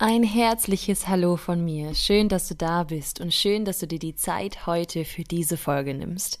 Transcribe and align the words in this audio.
Ein 0.00 0.22
herzliches 0.22 1.08
Hallo 1.08 1.36
von 1.36 1.64
mir. 1.64 1.92
Schön, 1.92 2.28
dass 2.28 2.46
du 2.46 2.54
da 2.54 2.84
bist 2.84 3.20
und 3.20 3.34
schön, 3.34 3.64
dass 3.64 3.80
du 3.80 3.88
dir 3.88 3.98
die 3.98 4.14
Zeit 4.14 4.64
heute 4.64 5.04
für 5.04 5.24
diese 5.24 5.56
Folge 5.56 5.92
nimmst. 5.92 6.38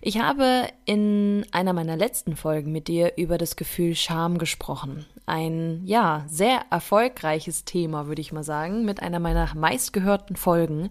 Ich 0.00 0.20
habe 0.20 0.68
in 0.84 1.44
einer 1.50 1.72
meiner 1.72 1.96
letzten 1.96 2.36
Folgen 2.36 2.70
mit 2.70 2.86
dir 2.86 3.14
über 3.16 3.36
das 3.36 3.56
Gefühl 3.56 3.96
Scham 3.96 4.38
gesprochen. 4.38 5.06
Ein, 5.26 5.82
ja, 5.84 6.24
sehr 6.28 6.60
erfolgreiches 6.70 7.64
Thema, 7.64 8.06
würde 8.06 8.20
ich 8.20 8.30
mal 8.30 8.44
sagen, 8.44 8.84
mit 8.84 9.02
einer 9.02 9.18
meiner 9.18 9.52
meistgehörten 9.56 10.36
Folgen. 10.36 10.88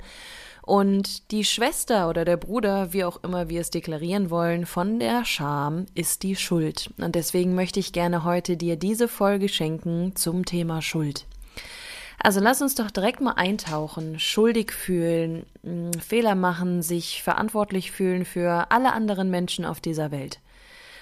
Und 0.61 1.31
die 1.31 1.45
Schwester 1.45 2.09
oder 2.09 2.25
der 2.25 2.35
Bruder, 2.35 2.91
wie 2.91 3.05
auch 3.05 3.23
immer 3.23 3.47
wir 3.47 3.61
es 3.61 3.69
deklarieren 3.69 4.29
wollen, 4.29 4.65
von 4.65 4.99
der 4.99 5.23
Scham 5.23 5.85
ist 5.95 6.23
die 6.23 6.35
Schuld. 6.35 6.89
Und 6.97 7.15
deswegen 7.15 7.55
möchte 7.55 7.79
ich 7.79 7.93
gerne 7.93 8.25
heute 8.25 8.57
dir 8.57 8.75
diese 8.75 9.07
Folge 9.07 9.47
schenken 9.47 10.17
zum 10.17 10.43
Thema 10.43 10.81
Schuld. 10.81 11.27
Also 12.23 12.39
lass 12.39 12.61
uns 12.61 12.73
doch 12.75 12.89
direkt 12.89 13.19
mal 13.19 13.33
eintauchen, 13.33 14.17
schuldig 14.17 14.71
fühlen, 14.71 15.45
mm, 15.61 15.91
Fehler 15.99 16.35
machen, 16.35 16.81
sich 16.81 17.21
verantwortlich 17.21 17.91
fühlen 17.91 18.23
für 18.23 18.71
alle 18.71 18.93
anderen 18.93 19.29
Menschen 19.29 19.65
auf 19.65 19.81
dieser 19.81 20.09
Welt. 20.09 20.39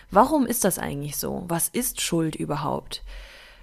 Warum 0.09 0.47
ist 0.47 0.64
das 0.64 0.80
eigentlich 0.80 1.17
so? 1.17 1.44
Was 1.47 1.69
ist 1.69 2.02
Schuld 2.02 2.36
überhaupt? 2.36 3.03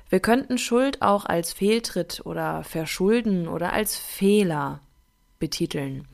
Wir 0.08 0.20
könnten 0.20 0.56
Schuld 0.56 1.02
auch 1.02 1.26
als 1.26 1.52
Fehltritt 1.52 2.22
oder 2.24 2.62
Verschulden 2.62 3.48
oder 3.48 3.72
als 3.72 3.96
Fehler 3.96 4.80
betiteln. 5.40 6.06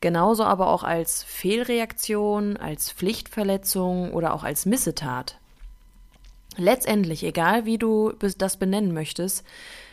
Genauso 0.00 0.44
aber 0.44 0.68
auch 0.68 0.84
als 0.84 1.24
Fehlreaktion, 1.24 2.56
als 2.56 2.92
Pflichtverletzung 2.92 4.12
oder 4.12 4.32
auch 4.32 4.44
als 4.44 4.64
Missetat. 4.64 5.40
Letztendlich, 6.56 7.24
egal 7.24 7.64
wie 7.64 7.78
du 7.78 8.12
das 8.38 8.56
benennen 8.56 8.92
möchtest, 8.92 9.44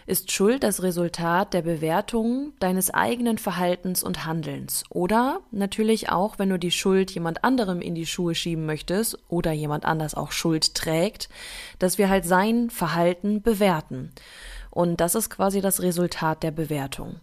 ist 0.06 0.31
Schuld 0.31 0.64
das 0.64 0.84
Resultat 0.84 1.53
der 1.53 1.62
Bewertung 1.62 2.53
deines 2.59 2.94
eigenen 2.94 3.38
Verhaltens 3.38 4.03
und 4.03 4.26
Handelns. 4.26 4.84
Oder 4.90 5.40
natürlich 5.52 6.09
auch, 6.09 6.38
wenn 6.38 6.50
du 6.50 6.59
die 6.59 6.72
Schuld 6.72 7.12
jemand 7.12 7.44
anderem 7.44 7.81
in 7.81 7.96
die 7.96 8.06
Schuhe 8.06 8.35
schieben 8.35 8.66
möchtest 8.66 9.18
oder 9.28 9.52
jemand 9.52 9.85
anders 9.85 10.16
auch 10.16 10.31
Schuld 10.31 10.75
trägt, 10.75 11.30
dass 11.80 11.97
wir 11.97 12.09
halt 12.09 12.25
sein 12.25 12.69
Verhalten 12.69 13.41
bewerten. 13.41 14.12
Und 14.69 15.02
das 15.02 15.16
ist 15.16 15.30
quasi 15.30 15.62
das 15.62 15.81
Resultat 15.81 16.44
der 16.44 16.52
Bewertung. 16.52 17.19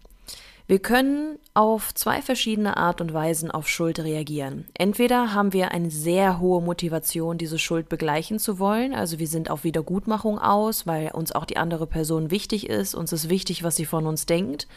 Wir 0.68 0.80
können 0.80 1.38
auf 1.54 1.94
zwei 1.94 2.20
verschiedene 2.20 2.76
Art 2.76 3.00
und 3.00 3.14
Weisen 3.14 3.50
auf 3.50 3.66
Schuld 3.70 4.00
reagieren. 4.00 4.66
Entweder 4.74 5.32
haben 5.32 5.54
wir 5.54 5.72
eine 5.72 5.90
sehr 5.90 6.40
hohe 6.40 6.60
Motivation, 6.60 7.38
diese 7.38 7.58
Schuld 7.58 7.88
begleichen 7.88 8.38
zu 8.38 8.58
wollen, 8.58 8.94
also 8.94 9.18
wir 9.18 9.28
sind 9.28 9.48
auf 9.48 9.64
Wiedergutmachung 9.64 10.38
aus, 10.38 10.86
weil 10.86 11.10
uns 11.12 11.32
auch 11.32 11.46
die 11.46 11.56
andere 11.56 11.86
Person 11.86 12.30
wichtig 12.30 12.68
ist, 12.68 12.94
uns 12.94 13.14
ist 13.14 13.30
wichtig, 13.30 13.62
was 13.62 13.76
sie 13.76 13.86
von 13.86 14.06
uns 14.06 14.26
denkt 14.26 14.68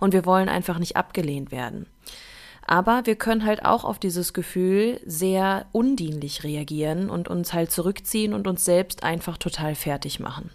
und 0.00 0.12
wir 0.12 0.26
wollen 0.26 0.48
einfach 0.48 0.80
nicht 0.80 0.96
abgelehnt 0.96 1.52
werden. 1.52 1.86
Aber 2.66 3.02
wir 3.04 3.14
können 3.14 3.46
halt 3.46 3.64
auch 3.64 3.84
auf 3.84 4.00
dieses 4.00 4.32
Gefühl 4.32 5.00
sehr 5.06 5.66
undienlich 5.70 6.42
reagieren 6.42 7.08
und 7.08 7.28
uns 7.28 7.52
halt 7.52 7.70
zurückziehen 7.70 8.34
und 8.34 8.48
uns 8.48 8.64
selbst 8.64 9.04
einfach 9.04 9.38
total 9.38 9.76
fertig 9.76 10.18
machen. 10.18 10.50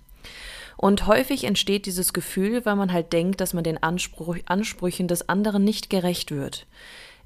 Und 0.78 1.08
häufig 1.08 1.44
entsteht 1.44 1.86
dieses 1.86 2.14
Gefühl, 2.14 2.66
weil 2.66 2.76
man 2.76 2.92
halt 2.92 3.14
denkt, 3.14 3.42
dass 3.42 3.54
man 3.54 3.64
den 3.64 3.82
Anspruch, 3.82 4.38
Ansprüchen 4.46 5.08
des 5.08 5.30
anderen 5.30 5.64
nicht 5.64 5.90
gerecht 5.90 6.32
wird. 6.32 6.66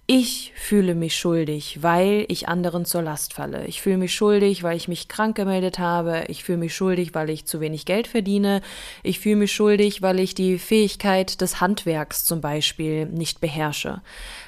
Ich 0.07 0.53
fühle 0.55 0.93
mich 0.93 1.15
schuldig, 1.15 1.79
weil 1.81 2.25
ich 2.27 2.47
anderen 2.47 2.85
zur 2.85 3.01
Last 3.01 3.33
falle. 3.33 3.65
Ich 3.65 3.81
fühle 3.81 3.97
mich 3.97 4.13
schuldig, 4.13 4.61
weil 4.61 4.77
ich 4.77 4.87
mich 4.87 5.07
krank 5.07 5.35
gemeldet 5.35 5.79
habe. 5.79 6.25
Ich 6.27 6.43
fühle 6.43 6.59
mich 6.59 6.75
schuldig, 6.75 7.15
weil 7.15 7.31
ich 7.31 7.45
zu 7.45 7.59
wenig 7.59 7.85
Geld 7.85 8.05
verdiene. 8.05 8.61
Ich 9.01 9.19
fühle 9.19 9.37
mich 9.37 9.51
schuldig, 9.51 10.03
weil 10.03 10.19
ich 10.19 10.35
die 10.35 10.59
Fähigkeit 10.59 11.41
des 11.41 11.59
Handwerks 11.59 12.23
zum 12.23 12.39
Beispiel 12.39 13.07
nicht 13.07 13.41
beherrsche. 13.41 14.01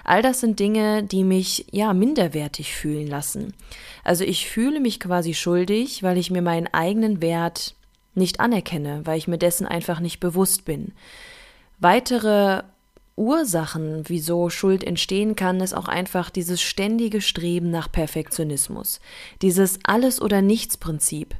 All 0.04 0.22
das 0.22 0.42
sind 0.42 0.60
Dinge, 0.60 1.02
die 1.02 1.24
mich 1.24 1.66
ja 1.72 1.92
minderwertig 1.96 2.76
fühlen 2.76 3.08
lassen. 3.08 3.56
Also 4.04 4.24
ich 4.26 4.48
fühle 4.48 4.80
mich 4.80 5.00
quasi 5.00 5.34
schuldig, 5.34 6.04
weil 6.04 6.20
ich 6.20 6.30
mir 6.30 6.44
meinen 6.44 6.68
eigenen 6.68 7.20
Wert 7.20 7.74
nicht 8.18 8.40
anerkenne, 8.40 9.02
weil 9.06 9.18
ich 9.18 9.28
mir 9.28 9.38
dessen 9.38 9.68
einfach 9.68 10.00
nicht 10.00 10.20
bewusst 10.20 10.66
bin. 10.66 10.94
Weitere 11.80 12.64
Ursachen, 13.16 14.04
wieso 14.08 14.50
Schuld 14.50 14.84
entstehen 14.84 15.36
kann, 15.36 15.60
ist 15.60 15.74
auch 15.74 15.88
einfach 15.88 16.30
dieses 16.30 16.62
ständige 16.62 17.22
Streben 17.22 17.72
nach 17.72 17.92
Perfektionismus, 17.92 19.00
dieses 19.42 19.80
Alles- 19.84 20.22
oder 20.22 20.42
Nichts-Prinzip. 20.42 21.36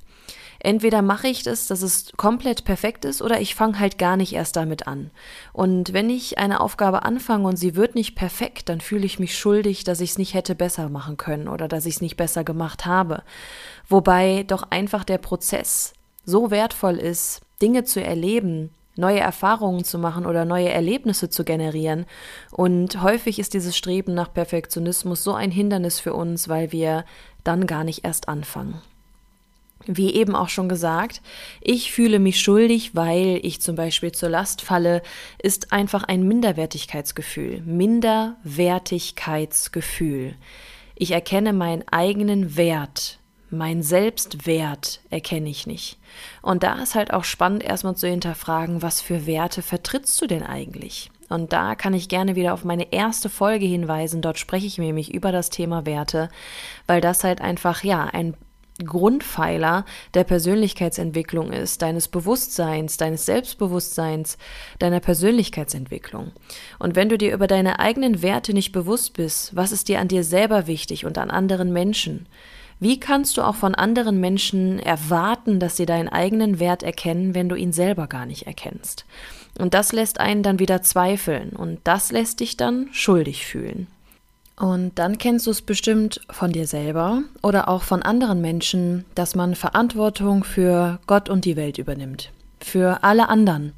Entweder 0.60 1.04
mache 1.04 1.28
ich 1.28 1.44
das, 1.44 1.68
dass 1.68 1.84
es 1.84 2.12
komplett 2.18 2.66
perfekt 2.66 3.06
ist, 3.06 3.22
oder 3.22 3.40
ich 3.40 3.54
fange 3.54 3.80
halt 3.80 4.00
gar 4.00 4.18
nicht 4.18 4.34
erst 4.34 4.56
damit 4.56 4.88
an. 4.88 5.12
Und 5.54 5.94
wenn 5.94 6.10
ich 6.10 6.40
eine 6.40 6.62
Aufgabe 6.62 7.04
anfange 7.04 7.48
und 7.48 7.58
sie 7.58 7.76
wird 7.76 7.94
nicht 7.94 8.16
perfekt, 8.16 8.70
dann 8.70 8.82
fühle 8.82 9.06
ich 9.06 9.20
mich 9.20 9.38
schuldig, 9.38 9.84
dass 9.84 10.02
ich 10.02 10.12
es 10.12 10.18
nicht 10.18 10.34
hätte 10.34 10.56
besser 10.56 10.90
machen 10.90 11.16
können 11.18 11.48
oder 11.48 11.68
dass 11.68 11.86
ich 11.86 11.96
es 11.96 12.02
nicht 12.02 12.18
besser 12.18 12.44
gemacht 12.44 12.88
habe. 12.88 13.22
Wobei 13.88 14.46
doch 14.48 14.64
einfach 14.72 15.04
der 15.04 15.20
Prozess 15.20 15.94
so 16.28 16.52
wertvoll 16.52 16.98
ist, 16.98 17.42
Dinge 17.62 17.86
zu 17.86 18.04
erleben, 18.04 18.70
neue 18.98 19.20
Erfahrungen 19.20 19.84
zu 19.84 19.98
machen 19.98 20.28
oder 20.28 20.46
neue 20.46 20.70
Erlebnisse 20.70 21.30
zu 21.30 21.44
generieren. 21.44 22.06
Und 22.52 23.02
häufig 23.02 23.40
ist 23.40 23.56
dieses 23.56 23.76
Streben 23.78 24.14
nach 24.14 24.32
Perfektionismus 24.34 25.24
so 25.24 25.34
ein 25.34 25.52
Hindernis 25.52 26.00
für 26.00 26.14
uns, 26.14 26.48
weil 26.50 26.72
wir 26.72 27.06
dann 27.44 27.66
gar 27.66 27.84
nicht 27.84 28.04
erst 28.04 28.28
anfangen. 28.28 28.80
Wie 29.86 30.16
eben 30.16 30.36
auch 30.36 30.50
schon 30.50 30.68
gesagt, 30.68 31.22
ich 31.62 31.94
fühle 31.94 32.20
mich 32.20 32.42
schuldig, 32.42 32.94
weil 32.94 33.40
ich 33.44 33.62
zum 33.62 33.78
Beispiel 33.78 34.12
zur 34.12 34.28
Last 34.28 34.62
falle, 34.62 35.02
ist 35.42 35.72
einfach 35.72 36.04
ein 36.04 36.28
Minderwertigkeitsgefühl. 36.28 37.62
Minderwertigkeitsgefühl. 37.62 40.36
Ich 40.96 41.12
erkenne 41.12 41.54
meinen 41.54 41.88
eigenen 41.90 42.58
Wert 42.58 43.17
mein 43.50 43.82
Selbstwert 43.82 45.00
erkenne 45.10 45.50
ich 45.50 45.68
nicht. 45.68 45.98
Und 46.42 46.64
da 46.64 46.82
ist 46.82 46.96
halt 46.96 47.14
auch 47.14 47.24
spannend, 47.24 47.64
erstmal 47.64 47.96
zu 47.96 48.08
hinterfragen, 48.08 48.82
was 48.82 49.02
für 49.02 49.26
Werte 49.26 49.62
vertrittst 49.62 50.22
du 50.22 50.28
denn 50.28 50.44
eigentlich? 50.44 51.12
Und 51.30 51.54
da 51.54 51.76
kann 51.76 51.94
ich 51.94 52.10
gerne 52.10 52.36
wieder 52.36 52.54
auf 52.54 52.64
meine 52.64 52.94
erste 52.94 53.30
Folge 53.30 53.66
hinweisen. 53.66 54.22
Dort 54.22 54.40
spreche 54.40 54.68
ich 54.68 54.78
nämlich 54.78 55.14
über 55.14 55.32
das 55.32 55.50
Thema 55.50 55.86
Werte, 55.86 56.30
weil 56.88 57.02
das 57.02 57.24
halt 57.24 57.42
einfach, 57.42 57.84
ja, 57.84 58.06
ein 58.06 58.36
Grundpfeiler 58.86 59.86
der 60.14 60.24
Persönlichkeitsentwicklung 60.24 61.52
ist, 61.52 61.82
deines 61.82 62.08
Bewusstseins, 62.08 62.98
deines 62.98 63.26
Selbstbewusstseins, 63.26 64.38
deiner 64.80 65.00
Persönlichkeitsentwicklung. 65.00 66.32
Und 66.78 66.96
wenn 66.96 67.10
du 67.10 67.18
dir 67.18 67.34
über 67.34 67.48
deine 67.48 67.80
eigenen 67.80 68.22
Werte 68.22 68.54
nicht 68.54 68.72
bewusst 68.72 69.14
bist, 69.14 69.56
was 69.56 69.72
ist 69.72 69.88
dir 69.88 70.00
an 70.00 70.08
dir 70.08 70.24
selber 70.24 70.68
wichtig 70.68 71.06
und 71.06 71.18
an 71.18 71.32
anderen 71.32 71.74
Menschen, 71.74 72.28
wie 72.80 73.00
kannst 73.00 73.38
du 73.38 73.42
auch 73.42 73.56
von 73.56 73.76
anderen 73.76 74.20
Menschen 74.20 74.80
erwarten, 74.80 75.60
dass 75.60 75.78
sie 75.78 75.86
deinen 75.86 76.10
eigenen 76.10 76.60
Wert 76.60 76.84
erkennen, 76.84 77.34
wenn 77.34 77.50
du 77.50 77.56
ihn 77.56 77.74
selber 77.74 78.08
gar 78.08 78.26
nicht 78.26 78.46
erkennst? 78.46 79.06
Und 79.58 79.74
das 79.74 79.92
lässt 79.92 80.20
einen 80.20 80.44
dann 80.44 80.60
wieder 80.60 80.84
zweifeln 80.84 81.50
und 81.50 81.80
das 81.84 82.12
lässt 82.12 82.40
dich 82.40 82.58
dann 82.58 82.90
schuldig 82.92 83.46
fühlen. 83.46 83.88
Und 84.60 84.98
dann 84.98 85.18
kennst 85.18 85.46
du 85.46 85.52
es 85.52 85.62
bestimmt 85.62 86.22
von 86.30 86.52
dir 86.52 86.66
selber 86.68 87.22
oder 87.44 87.68
auch 87.68 87.84
von 87.84 88.02
anderen 88.02 88.42
Menschen, 88.42 89.06
dass 89.14 89.36
man 89.36 89.56
Verantwortung 89.56 90.44
für 90.44 91.00
Gott 91.06 91.30
und 91.30 91.46
die 91.46 91.56
Welt 91.56 91.78
übernimmt. 91.78 92.32
Für 92.60 93.04
alle 93.04 93.30
anderen. 93.30 93.74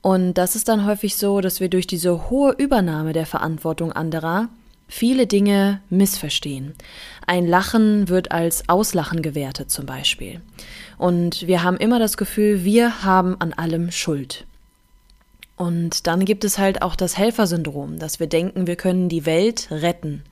Und 0.00 0.34
das 0.34 0.56
ist 0.56 0.68
dann 0.68 0.86
häufig 0.86 1.16
so, 1.16 1.40
dass 1.40 1.60
wir 1.60 1.68
durch 1.68 1.86
diese 1.86 2.30
hohe 2.30 2.52
Übernahme 2.52 3.12
der 3.12 3.26
Verantwortung 3.26 3.92
anderer 3.92 4.48
viele 4.92 5.26
Dinge 5.26 5.80
missverstehen. 5.88 6.74
Ein 7.26 7.46
Lachen 7.46 8.10
wird 8.10 8.30
als 8.30 8.68
Auslachen 8.68 9.22
gewertet 9.22 9.70
zum 9.70 9.86
Beispiel. 9.86 10.42
Und 10.98 11.46
wir 11.46 11.62
haben 11.62 11.78
immer 11.78 11.98
das 11.98 12.18
Gefühl, 12.18 12.62
wir 12.62 13.02
haben 13.02 13.40
an 13.40 13.54
allem 13.54 13.90
Schuld. 13.90 14.44
Und 15.56 16.06
dann 16.06 16.26
gibt 16.26 16.44
es 16.44 16.58
halt 16.58 16.82
auch 16.82 16.94
das 16.94 17.16
Helfersyndrom, 17.16 17.98
dass 17.98 18.20
wir 18.20 18.26
denken, 18.26 18.66
wir 18.66 18.76
können 18.76 19.08
die 19.08 19.24
Welt 19.24 19.68
retten. 19.70 20.24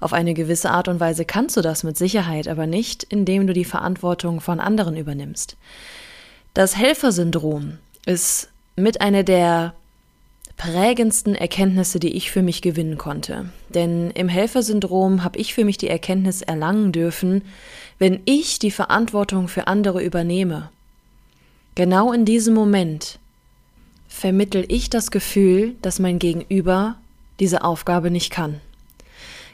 Auf 0.00 0.12
eine 0.12 0.34
gewisse 0.34 0.70
Art 0.70 0.88
und 0.88 0.98
Weise 0.98 1.24
kannst 1.24 1.56
du 1.56 1.60
das 1.60 1.84
mit 1.84 1.96
Sicherheit, 1.96 2.48
aber 2.48 2.66
nicht, 2.66 3.04
indem 3.04 3.46
du 3.46 3.52
die 3.52 3.64
Verantwortung 3.64 4.40
von 4.40 4.58
anderen 4.58 4.96
übernimmst. 4.96 5.56
Das 6.52 6.76
Helfersyndrom 6.76 7.78
ist 8.06 8.50
mit 8.74 9.00
einer 9.00 9.22
der 9.22 9.74
prägendsten 10.56 11.34
Erkenntnisse, 11.34 11.98
die 11.98 12.16
ich 12.16 12.30
für 12.30 12.42
mich 12.42 12.62
gewinnen 12.62 12.98
konnte. 12.98 13.50
Denn 13.68 14.10
im 14.12 14.28
Helfersyndrom 14.28 15.24
habe 15.24 15.38
ich 15.38 15.54
für 15.54 15.64
mich 15.64 15.78
die 15.78 15.88
Erkenntnis 15.88 16.42
erlangen 16.42 16.92
dürfen, 16.92 17.42
wenn 17.98 18.20
ich 18.24 18.58
die 18.58 18.70
Verantwortung 18.70 19.48
für 19.48 19.66
andere 19.66 20.02
übernehme, 20.02 20.70
genau 21.74 22.12
in 22.12 22.24
diesem 22.24 22.54
Moment 22.54 23.18
vermittel 24.08 24.64
ich 24.68 24.90
das 24.90 25.10
Gefühl, 25.10 25.74
dass 25.82 25.98
mein 25.98 26.18
Gegenüber 26.18 26.96
diese 27.40 27.64
Aufgabe 27.64 28.10
nicht 28.10 28.30
kann. 28.30 28.60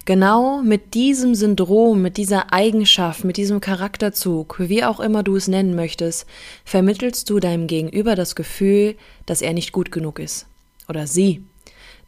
Genau 0.07 0.63
mit 0.63 0.95
diesem 0.95 1.35
Syndrom, 1.35 2.03
mit 2.03 2.17
dieser 2.17 2.53
Eigenschaft, 2.53 3.25
mit 3.25 3.37
diesem 3.37 3.61
Charakterzug, 3.61 4.57
wie 4.59 4.83
auch 4.83 4.99
immer 4.99 5.23
du 5.23 5.37
es 5.37 5.47
nennen 5.47 5.75
möchtest, 5.75 6.27
vermittelst 6.65 7.29
du 7.31 7.39
deinem 7.39 7.67
Gegenüber 7.67 8.17
das 8.17 8.35
Gefühl, 8.35 8.97
dass 9.27 9.43
er 9.43 9.53
nicht 9.53 9.73
gut 9.73 9.93
genug 9.93 10.19
ist. 10.19 10.47
Oder 10.91 11.07
sie. 11.07 11.45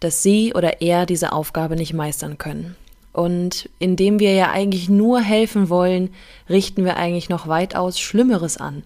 Dass 0.01 0.23
sie 0.23 0.53
oder 0.55 0.83
er 0.83 1.07
diese 1.07 1.33
Aufgabe 1.33 1.77
nicht 1.77 1.95
meistern 1.95 2.37
können. 2.37 2.77
Und 3.13 3.71
indem 3.79 4.19
wir 4.19 4.35
ja 4.35 4.51
eigentlich 4.51 4.89
nur 4.89 5.21
helfen 5.21 5.69
wollen, 5.69 6.11
richten 6.51 6.85
wir 6.85 6.97
eigentlich 6.97 7.29
noch 7.29 7.47
weitaus 7.47 8.01
Schlimmeres 8.01 8.57
an. 8.57 8.83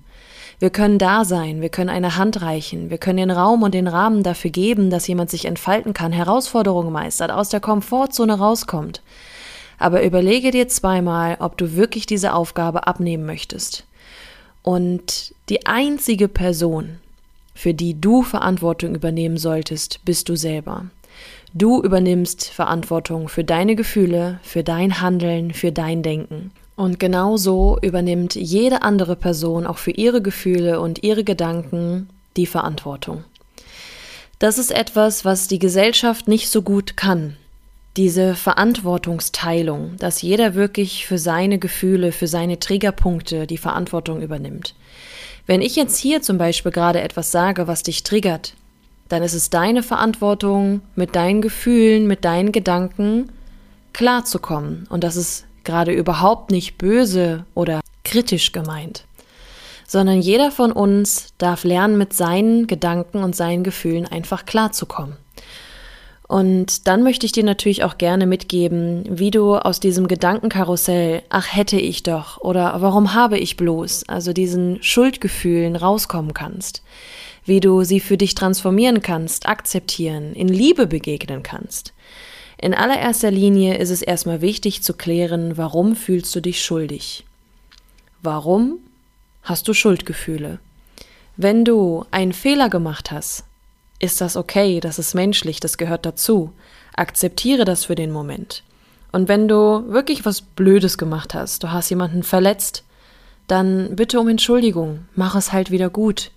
Wir 0.59 0.71
können 0.71 0.99
da 0.99 1.25
sein, 1.25 1.61
wir 1.61 1.69
können 1.69 1.91
eine 1.91 2.17
Hand 2.17 2.43
reichen, 2.43 2.91
wir 2.91 2.99
können 2.99 3.19
den 3.19 3.31
Raum 3.31 3.63
und 3.63 3.75
den 3.75 3.89
Rahmen 3.89 4.23
dafür 4.23 4.51
geben, 4.51 4.91
dass 4.91 5.07
jemand 5.07 5.31
sich 5.31 5.45
entfalten 5.45 5.93
kann, 5.93 6.13
Herausforderungen 6.13 6.93
meistert, 6.93 7.31
aus 7.31 7.51
der 7.51 7.61
Komfortzone 7.61 8.39
rauskommt. 8.39 9.03
Aber 9.79 10.03
überlege 10.03 10.51
dir 10.51 10.69
zweimal, 10.69 11.37
ob 11.41 11.59
du 11.59 11.75
wirklich 11.77 12.07
diese 12.07 12.33
Aufgabe 12.33 12.87
abnehmen 12.87 13.27
möchtest. 13.27 13.85
Und 14.63 15.35
die 15.49 15.67
einzige 15.67 16.29
Person, 16.29 16.99
für 17.57 17.75
die 17.75 17.99
du 17.99 18.23
Verantwortung 18.23 18.95
übernehmen 18.95 19.39
solltest, 19.39 20.05
bist 20.05 20.29
du 20.29 20.37
selber. 20.37 20.85
Du 21.55 21.83
übernimmst 21.83 22.51
Verantwortung 22.51 23.29
für 23.29 23.45
deine 23.45 23.75
Gefühle, 23.75 24.39
für 24.43 24.63
dein 24.63 25.01
Handeln, 25.01 25.55
für 25.55 25.73
dein 25.73 26.03
Denken. 26.03 26.53
Und 26.77 27.01
genauso 27.01 27.79
übernimmt 27.81 28.35
jede 28.35 28.83
andere 28.83 29.17
Person 29.17 29.67
auch 29.67 29.79
für 29.79 29.93
ihre 29.93 30.21
Gefühle 30.21 30.81
und 30.81 31.03
ihre 31.03 31.25
Gedanken 31.25 32.11
die 32.37 32.45
Verantwortung. 32.45 33.25
Das 34.39 34.59
ist 34.59 34.71
etwas, 34.71 35.25
was 35.25 35.49
die 35.49 35.59
Gesellschaft 35.59 36.29
nicht 36.29 36.51
so 36.51 36.61
gut 36.61 36.99
kann. 36.99 37.39
Diese 37.97 38.35
Verantwortungsteilung, 38.35 39.97
dass 39.99 40.21
jeder 40.21 40.55
wirklich 40.55 41.07
für 41.07 41.17
seine 41.17 41.59
Gefühle, 41.59 42.13
für 42.13 42.27
seine 42.27 42.59
Triggerpunkte 42.59 43.47
die 43.47 43.57
Verantwortung 43.57 44.21
übernimmt. 44.21 44.75
Wenn 45.47 45.63
ich 45.63 45.77
jetzt 45.77 45.97
hier 45.97 46.21
zum 46.21 46.37
Beispiel 46.37 46.73
gerade 46.73 47.01
etwas 47.01 47.33
sage, 47.33 47.67
was 47.67 47.83
dich 47.83 48.03
triggert, 48.03 48.55
dann 49.09 49.23
ist 49.23 49.33
es 49.33 49.49
deine 49.49 49.83
Verantwortung, 49.83 50.83
mit 50.95 51.15
deinen 51.15 51.41
Gefühlen, 51.41 52.07
mit 52.07 52.25
deinen 52.25 52.53
Gedanken 52.53 53.31
klarzukommen. 53.93 54.87
Und 54.91 55.03
das 55.03 55.17
ist 55.17 55.47
gerade 55.65 55.93
überhaupt 55.93 56.51
nicht 56.51 56.77
böse 56.77 57.47
oder 57.55 57.81
kritisch 58.05 58.53
gemeint, 58.53 59.05
sondern 59.87 60.21
jeder 60.21 60.51
von 60.51 60.71
uns 60.71 61.29
darf 61.39 61.65
lernen, 61.65 61.97
mit 61.97 62.13
seinen 62.13 62.67
Gedanken 62.67 63.23
und 63.23 63.35
seinen 63.35 63.65
Gefühlen 63.65 64.07
einfach 64.07 64.45
klarzukommen. 64.45 65.17
Und 66.29 66.89
dann 66.89 67.05
möchte 67.05 67.25
ich 67.25 67.33
dir 67.33 67.45
natürlich 67.45 67.85
auch 67.85 67.99
gerne 67.99 68.27
mitgeben, 68.27 69.05
wie 69.09 69.31
du 69.31 69.55
aus 69.55 69.79
diesem 69.79 70.09
Gedankenkarussell, 70.09 71.23
ach 71.29 71.55
hätte 71.55 71.79
ich 71.79 72.03
doch 72.03 72.39
oder 72.41 72.75
warum 72.81 73.15
habe 73.15 73.39
ich 73.39 73.57
bloß, 73.57 74.09
also 74.09 74.33
diesen 74.33 74.83
Schuldgefühlen 74.83 75.77
rauskommen 75.77 76.35
kannst, 76.35 76.83
wie 77.45 77.61
du 77.61 77.85
sie 77.85 78.01
für 78.01 78.17
dich 78.17 78.35
transformieren 78.35 79.03
kannst, 79.03 79.47
akzeptieren, 79.49 80.35
in 80.35 80.49
Liebe 80.49 80.89
begegnen 80.89 81.45
kannst. 81.45 81.93
In 82.59 82.75
allererster 82.75 83.31
Linie 83.31 83.77
ist 83.77 83.91
es 83.91 84.03
erstmal 84.03 84.41
wichtig 84.41 84.83
zu 84.83 84.95
klären, 84.95 85.57
warum 85.57 85.95
fühlst 85.95 86.35
du 86.35 86.41
dich 86.41 86.65
schuldig? 86.65 87.25
Warum 88.23 88.79
hast 89.43 89.69
du 89.69 89.75
Schuldgefühle? 89.75 90.59
Wenn 91.37 91.65
du 91.65 92.05
einen 92.11 92.33
Fehler 92.33 92.69
gemacht 92.69 93.13
hast, 93.13 93.45
ist 93.99 94.21
das 94.21 94.37
okay, 94.37 94.81
das 94.81 94.99
ist 94.99 95.15
menschlich, 95.15 95.61
das 95.61 95.79
gehört 95.79 96.07
dazu. 96.07 96.53
Akzeptiere 96.95 97.65
das 97.65 97.85
für 97.85 97.95
den 97.95 98.11
Moment. 98.11 98.63
Und 99.13 99.29
wenn 99.29 99.49
du 99.49 99.85
wirklich 99.89 100.25
was 100.25 100.43
Blödes 100.43 100.99
gemacht 100.99 101.35
hast, 101.35 101.63
du 101.63 101.73
hast 101.73 101.89
jemanden 101.91 102.23
verletzt, 102.23 102.85
dann 103.47 103.97
bitte 103.97 104.21
um 104.21 104.29
Entschuldigung, 104.29 105.07
mach 105.15 105.35
es 105.37 105.53
halt 105.53 105.71
wieder 105.71 105.89
gut. 105.89 106.31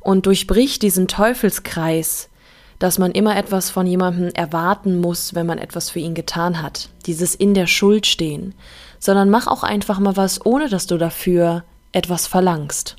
Und 0.00 0.26
durchbrich 0.26 0.78
diesen 0.78 1.08
Teufelskreis, 1.08 2.30
dass 2.78 2.98
man 2.98 3.12
immer 3.12 3.36
etwas 3.36 3.68
von 3.68 3.86
jemandem 3.86 4.30
erwarten 4.32 5.00
muss, 5.00 5.34
wenn 5.34 5.46
man 5.46 5.58
etwas 5.58 5.90
für 5.90 5.98
ihn 5.98 6.14
getan 6.14 6.62
hat. 6.62 6.88
Dieses 7.04 7.34
in 7.34 7.52
der 7.52 7.66
Schuld 7.66 8.06
stehen. 8.06 8.54
Sondern 8.98 9.28
mach 9.28 9.46
auch 9.46 9.62
einfach 9.62 9.98
mal 9.98 10.16
was, 10.16 10.44
ohne 10.44 10.68
dass 10.68 10.86
du 10.86 10.96
dafür 10.96 11.64
etwas 11.92 12.26
verlangst. 12.26 12.96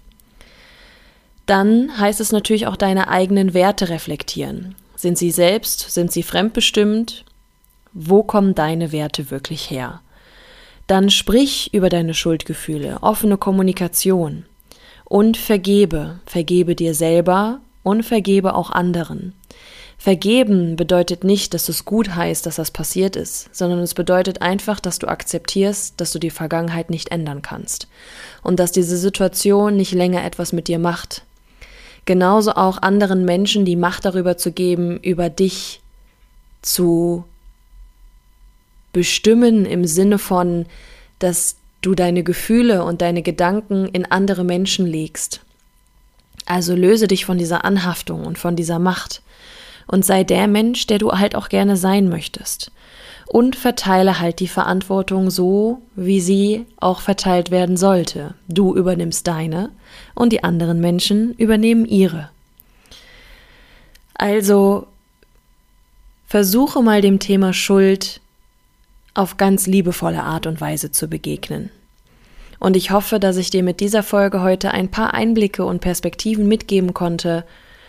Dann 1.52 2.00
heißt 2.00 2.22
es 2.22 2.32
natürlich 2.32 2.66
auch 2.66 2.78
deine 2.78 3.10
eigenen 3.10 3.54
Werte 3.54 3.90
reflektieren. 3.90 4.74
Sind 4.96 5.18
sie 5.18 5.32
selbst? 5.32 5.92
Sind 5.92 6.10
sie 6.10 6.24
fremdbestimmt? 6.24 7.26
Wo 7.92 8.24
kommen 8.24 8.56
deine 8.56 8.94
Werte 8.94 9.32
wirklich 9.32 9.70
her? 9.70 10.00
Dann 10.88 11.10
sprich 11.10 11.74
über 11.74 11.90
deine 11.90 12.14
Schuldgefühle, 12.14 13.00
offene 13.02 13.36
Kommunikation 13.36 14.46
und 15.04 15.36
vergebe. 15.36 16.22
Vergebe 16.26 16.74
dir 16.74 16.94
selber 16.94 17.60
und 17.84 18.04
vergebe 18.04 18.56
auch 18.56 18.70
anderen. 18.70 19.34
Vergeben 19.98 20.78
bedeutet 20.78 21.26
nicht, 21.26 21.54
dass 21.54 21.68
es 21.68 21.84
gut 21.84 22.16
heißt, 22.16 22.46
dass 22.46 22.56
das 22.56 22.72
passiert 22.72 23.18
ist, 23.18 23.54
sondern 23.54 23.80
es 23.80 23.94
bedeutet 23.94 24.42
einfach, 24.42 24.80
dass 24.80 25.00
du 25.00 25.08
akzeptierst, 25.08 26.00
dass 26.00 26.14
du 26.14 26.20
die 26.20 26.32
Vergangenheit 26.32 26.90
nicht 26.90 27.12
ändern 27.12 27.42
kannst 27.42 27.90
und 28.42 28.58
dass 28.58 28.72
diese 28.72 28.96
Situation 28.96 29.76
nicht 29.76 29.92
länger 29.92 30.24
etwas 30.24 30.54
mit 30.54 30.70
dir 30.70 30.80
macht. 30.80 31.26
Genauso 32.06 32.54
auch 32.54 32.82
anderen 32.82 33.26
Menschen 33.26 33.66
die 33.66 33.76
Macht 33.76 34.06
darüber 34.06 34.38
zu 34.38 34.52
geben, 34.52 35.00
über 35.00 35.30
dich 35.30 35.82
zu 36.62 37.24
bestimmen 38.94 39.66
im 39.66 39.86
Sinne 39.86 40.20
von, 40.20 40.66
dass 41.20 41.56
du 41.82 41.96
deine 41.96 42.24
Gefühle 42.24 42.84
und 42.84 43.02
deine 43.02 43.22
Gedanken 43.22 43.86
in 43.86 44.06
andere 44.06 44.44
Menschen 44.44 44.86
legst. 44.86 45.42
Also 46.46 46.76
löse 46.76 47.08
dich 47.08 47.26
von 47.26 47.38
dieser 47.38 47.66
Anhaftung 47.66 48.26
und 48.26 48.38
von 48.38 48.56
dieser 48.56 48.80
Macht 48.80 49.22
und 49.88 50.06
sei 50.06 50.24
der 50.24 50.48
Mensch, 50.48 50.88
der 50.88 50.98
du 50.98 51.12
halt 51.12 51.36
auch 51.36 51.50
gerne 51.50 51.78
sein 51.78 52.10
möchtest. 52.10 52.72
Und 53.28 53.56
verteile 53.56 54.20
halt 54.20 54.40
die 54.40 54.48
Verantwortung 54.48 55.30
so, 55.30 55.82
wie 55.96 56.20
sie 56.20 56.66
auch 56.80 57.00
verteilt 57.00 57.50
werden 57.50 57.78
sollte. 57.78 58.34
Du 58.50 58.76
übernimmst 58.76 59.26
deine 59.26 59.70
und 60.16 60.34
die 60.34 60.44
anderen 60.44 60.82
Menschen 60.82 61.34
übernehmen 61.36 61.86
ihre. 61.86 62.30
Also 64.16 64.88
versuche 66.28 66.82
mal 66.82 67.02
dem 67.02 67.20
Thema 67.20 67.54
Schuld 67.54 68.22
auf 69.14 69.38
ganz 69.38 69.68
liebevolle 69.68 70.24
Art 70.24 70.46
und 70.46 70.62
Weise 70.62 70.92
zu 70.92 71.08
begegnen. 71.08 71.70
Und 72.60 72.78
ich 72.78 72.92
hoffe, 72.92 73.20
dass 73.20 73.38
ich 73.38 73.50
dir 73.50 73.64
mit 73.64 73.80
dieser 73.80 74.04
Folge 74.04 74.42
heute 74.42 74.72
ein 74.72 74.90
paar 74.90 75.16
Einblicke 75.16 75.66
und 75.66 75.82
Perspektiven 75.82 76.48
mitgeben 76.48 76.94
konnte, 76.94 77.44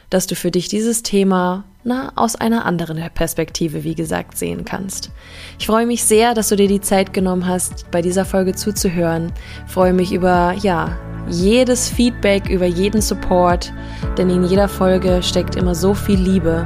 dass 0.08 0.26
du 0.26 0.34
für 0.34 0.50
dich 0.50 0.68
dieses 0.68 1.02
Thema 1.02 1.64
na, 1.84 2.12
aus 2.14 2.36
einer 2.36 2.64
anderen 2.64 3.02
Perspektive, 3.14 3.84
wie 3.84 3.94
gesagt, 3.94 4.38
sehen 4.38 4.64
kannst. 4.64 5.10
Ich 5.58 5.66
freue 5.66 5.86
mich 5.86 6.04
sehr, 6.04 6.34
dass 6.34 6.48
du 6.48 6.56
dir 6.56 6.68
die 6.68 6.80
Zeit 6.80 7.12
genommen 7.12 7.46
hast, 7.46 7.90
bei 7.90 8.02
dieser 8.02 8.24
Folge 8.24 8.54
zuzuhören. 8.54 9.32
Ich 9.66 9.72
freue 9.72 9.92
mich 9.92 10.12
über, 10.12 10.54
ja, 10.60 10.96
jedes 11.28 11.88
Feedback, 11.88 12.48
über 12.48 12.66
jeden 12.66 13.00
Support, 13.00 13.72
denn 14.18 14.28
in 14.30 14.44
jeder 14.44 14.68
Folge 14.68 15.22
steckt 15.22 15.56
immer 15.56 15.74
so 15.74 15.94
viel 15.94 16.18
Liebe. 16.18 16.64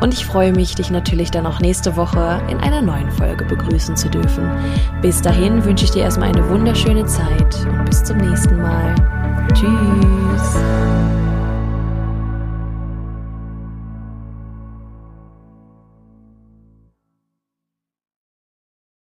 Und 0.00 0.14
ich 0.14 0.24
freue 0.24 0.52
mich, 0.52 0.74
dich 0.74 0.90
natürlich 0.90 1.30
dann 1.30 1.46
auch 1.46 1.60
nächste 1.60 1.96
Woche 1.96 2.40
in 2.48 2.58
einer 2.58 2.82
neuen 2.82 3.10
Folge 3.10 3.44
begrüßen 3.44 3.96
zu 3.96 4.08
dürfen. 4.08 4.50
Bis 5.02 5.20
dahin 5.22 5.64
wünsche 5.64 5.84
ich 5.84 5.90
dir 5.90 6.02
erstmal 6.02 6.28
eine 6.28 6.48
wunderschöne 6.48 7.04
Zeit 7.06 7.66
und 7.66 7.84
bis 7.84 8.04
zum 8.04 8.18
nächsten 8.18 8.60
Mal. 8.60 8.94
Tschüss. 9.54 11.25